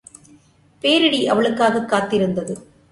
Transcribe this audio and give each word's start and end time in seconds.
பேரிடி 0.81 1.27
அவளுக்காகக் 1.27 1.91
காத்திருந்தது. 1.91 2.55